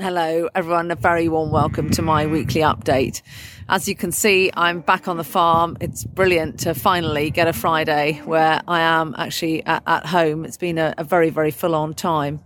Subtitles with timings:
[0.00, 0.90] Hello, everyone.
[0.90, 3.22] A very warm welcome to my weekly update.
[3.68, 5.76] As you can see, I'm back on the farm.
[5.80, 10.44] It's brilliant to finally get a Friday where I am actually at, at home.
[10.44, 12.40] It's been a, a very, very full on time.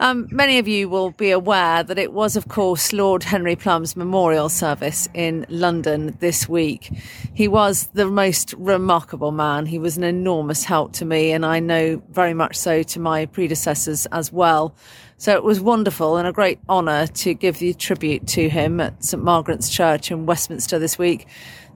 [0.00, 3.94] Um, many of you will be aware that it was, of course, Lord Henry Plumb's
[3.94, 6.90] memorial service in London this week.
[7.32, 9.66] He was the most remarkable man.
[9.66, 13.26] He was an enormous help to me, and I know very much so to my
[13.26, 14.74] predecessors as well.
[15.20, 19.04] So it was wonderful and a great honour to give the tribute to him at
[19.04, 21.26] St Margaret's Church in Westminster this week.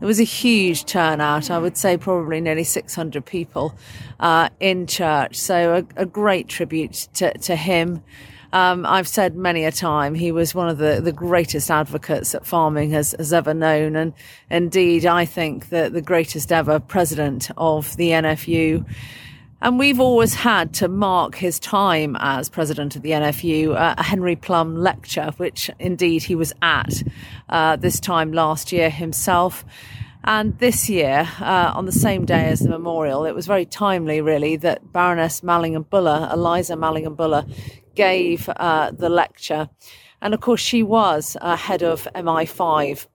[0.01, 1.51] There was a huge turnout.
[1.51, 3.75] I would say probably nearly 600 people
[4.19, 5.37] uh, in church.
[5.37, 8.03] So a, a great tribute to, to him.
[8.55, 12.47] Um, I've said many a time he was one of the, the greatest advocates that
[12.47, 13.95] farming has, has ever known.
[13.95, 14.15] And
[14.49, 18.87] indeed, I think that the greatest ever president of the NFU.
[19.65, 24.03] And we've always had to mark his time as president of the NFU uh, a
[24.03, 27.03] Henry Plumb lecture, which indeed he was at
[27.49, 29.65] uh, this time last year himself.
[30.23, 34.21] And this year, uh, on the same day as the memorial, it was very timely,
[34.21, 37.47] really, that Baroness Manningham Buller, Eliza Manningham Buller,
[37.95, 39.71] gave uh, the lecture.
[40.21, 43.07] And of course, she was uh, head of MI5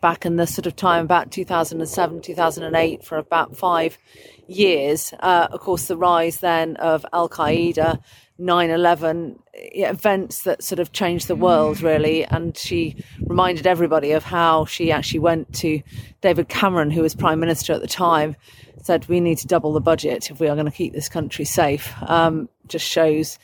[0.00, 3.98] back in the sort of time about 2007, 2008 for about five
[4.46, 5.12] years.
[5.20, 8.00] Uh, of course, the rise then of Al Qaeda,
[8.38, 12.24] 9 11, events that sort of changed the world, really.
[12.24, 15.82] And she reminded everybody of how she actually went to
[16.20, 18.36] David Cameron, who was Prime Minister at the time,
[18.82, 21.44] said, We need to double the budget if we are going to keep this country
[21.44, 21.92] safe.
[22.02, 23.38] Um, just shows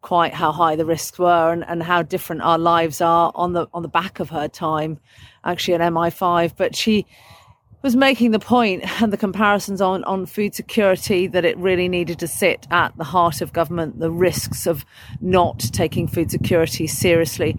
[0.00, 3.66] quite how high the risks were and, and how different our lives are on the
[3.74, 4.98] on the back of her time
[5.44, 7.06] actually at MI5 but she
[7.82, 12.18] was making the point and the comparisons on, on food security that it really needed
[12.18, 14.84] to sit at the heart of government, the risks of
[15.20, 17.58] not taking food security seriously,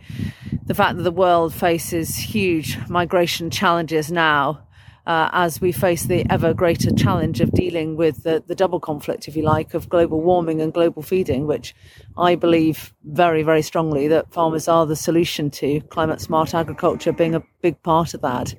[0.65, 4.61] the fact that the world faces huge migration challenges now.
[5.07, 9.27] Uh, as we face the ever greater challenge of dealing with the, the double conflict,
[9.27, 11.73] if you like, of global warming and global feeding, which
[12.17, 17.33] I believe very, very strongly that farmers are the solution to climate smart agriculture being
[17.33, 18.53] a big part of that.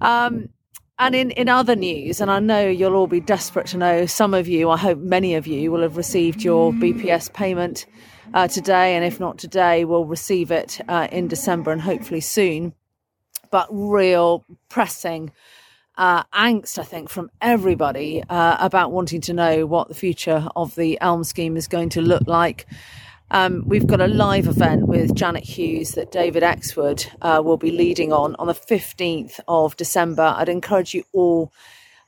[0.00, 0.48] Um,
[0.98, 4.34] and in, in other news, and I know you'll all be desperate to know, some
[4.34, 7.86] of you, I hope many of you, will have received your BPS payment
[8.34, 12.74] uh, today, and if not today, will receive it uh, in December and hopefully soon.
[13.50, 15.32] But real pressing
[15.96, 20.74] uh, angst, I think, from everybody uh, about wanting to know what the future of
[20.74, 22.66] the ELM scheme is going to look like.
[23.32, 27.70] Um, we've got a live event with Janet Hughes that David Exwood uh, will be
[27.70, 30.34] leading on on the 15th of December.
[30.36, 31.52] I'd encourage you all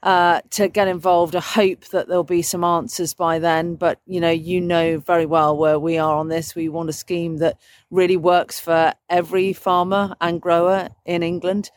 [0.03, 1.37] uh, to get involved.
[1.37, 5.27] I hope that there'll be some answers by then, but you know, you know very
[5.27, 6.55] well where we are on this.
[6.55, 7.59] We want a scheme that
[7.91, 11.71] really works for every farmer and grower in England.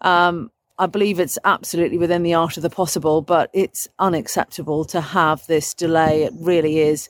[0.00, 0.50] Um,
[0.80, 5.46] I believe it's absolutely within the art of the possible, but it's unacceptable to have
[5.46, 6.22] this delay.
[6.22, 7.08] It really is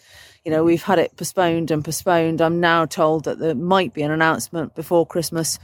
[0.49, 2.41] you know, we've had it postponed and postponed.
[2.41, 5.59] I'm now told that there might be an announcement before Christmas,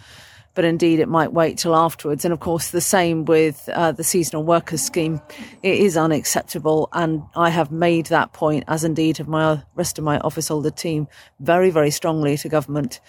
[0.55, 2.25] but indeed it might wait till afterwards.
[2.25, 5.21] And of course, the same with uh, the seasonal workers scheme.
[5.63, 6.89] It is unacceptable.
[6.93, 10.71] And I have made that point, as indeed have my rest of my office holder
[10.71, 11.09] team,
[11.41, 13.01] very, very strongly to government.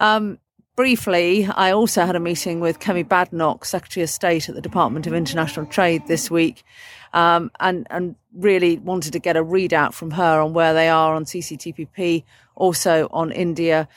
[0.00, 0.38] Um,
[0.76, 5.06] briefly, I also had a meeting with Kemi Badenoch, Secretary of State at the Department
[5.06, 6.64] of International Trade this week
[7.12, 11.14] um, and and really wanted to get a readout from her on where they are
[11.14, 13.88] on CPTPP, also on India.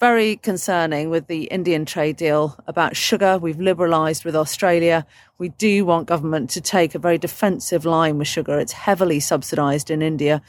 [0.00, 3.36] Very concerning with the Indian trade deal about sugar.
[3.36, 5.04] We've liberalised with Australia.
[5.38, 8.60] We do want government to take a very defensive line with sugar.
[8.60, 10.40] It's heavily subsidised in India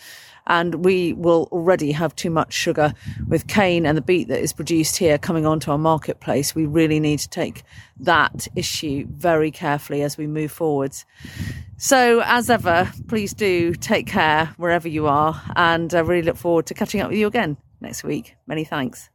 [0.45, 2.93] and we will already have too much sugar
[3.27, 6.53] with cane and the beet that is produced here coming onto our marketplace.
[6.53, 7.63] We really need to take
[7.99, 11.05] that issue very carefully as we move forwards.
[11.77, 16.65] So, as ever, please do take care wherever you are, and I really look forward
[16.65, 18.35] to catching up with you again next week.
[18.47, 19.09] Many thanks.